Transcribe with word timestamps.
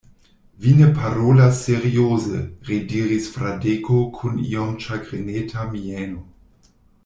Vi 0.61 0.71
ne 0.77 0.85
parolas 0.99 1.59
serioze, 1.65 2.41
rediris 2.71 3.29
Fradeko 3.35 3.99
kun 4.19 4.41
iom 4.55 4.73
ĉagreneta 4.87 5.69
mieno. 5.77 6.27